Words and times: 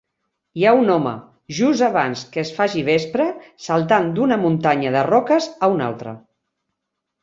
Hi 0.61 0.63
ha 0.65 0.71
un 0.77 0.87
home, 0.93 1.11
just 1.57 1.85
abans 1.89 2.25
que 2.33 2.43
es 2.45 2.53
faci 2.57 2.83
vespre, 2.89 3.29
saltant 3.69 4.13
d'una 4.19 4.43
muntanya 4.49 4.99
de 5.01 5.09
roques 5.15 5.55
a 5.69 5.75
una 5.79 5.91
altra. 5.95 6.21